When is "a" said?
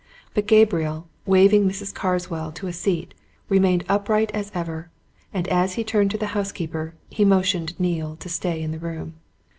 2.65-2.73